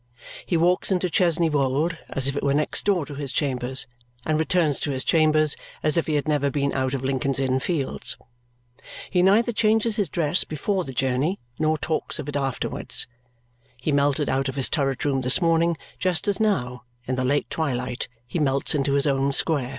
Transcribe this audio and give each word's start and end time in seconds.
He 0.47 0.57
walks 0.57 0.89
into 0.91 1.11
Chesney 1.11 1.47
Wold 1.47 1.95
as 2.09 2.25
if 2.25 2.35
it 2.35 2.41
were 2.41 2.55
next 2.55 2.85
door 2.85 3.05
to 3.05 3.13
his 3.13 3.31
chambers 3.31 3.85
and 4.25 4.39
returns 4.39 4.79
to 4.79 4.89
his 4.89 5.03
chambers 5.03 5.55
as 5.83 5.95
if 5.95 6.07
he 6.07 6.15
had 6.15 6.27
never 6.27 6.49
been 6.49 6.73
out 6.73 6.95
of 6.95 7.03
Lincoln's 7.03 7.39
Inn 7.39 7.59
Fields. 7.59 8.17
He 9.11 9.21
neither 9.21 9.51
changes 9.51 9.97
his 9.97 10.09
dress 10.09 10.43
before 10.43 10.85
the 10.85 10.91
journey 10.91 11.39
nor 11.59 11.77
talks 11.77 12.17
of 12.17 12.27
it 12.27 12.35
afterwards. 12.35 13.05
He 13.77 13.91
melted 13.91 14.27
out 14.27 14.49
of 14.49 14.55
his 14.55 14.71
turret 14.71 15.05
room 15.05 15.21
this 15.21 15.39
morning, 15.39 15.77
just 15.99 16.27
as 16.27 16.39
now, 16.39 16.81
in 17.05 17.13
the 17.13 17.23
late 17.23 17.47
twilight, 17.51 18.07
he 18.25 18.39
melts 18.39 18.73
into 18.73 18.93
his 18.93 19.05
own 19.05 19.31
square. 19.31 19.69